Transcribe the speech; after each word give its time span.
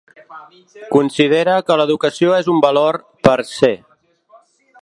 Considera 0.95 1.57
que 1.67 1.77
l'educació 1.81 2.33
és 2.39 2.51
un 2.57 2.65
valor 2.67 3.01
'per 3.29 3.39
se'. 3.55 3.75